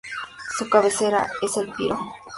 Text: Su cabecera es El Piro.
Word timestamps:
Su 0.57 0.67
cabecera 0.67 1.27
es 1.43 1.57
El 1.57 1.71
Piro. 1.73 1.99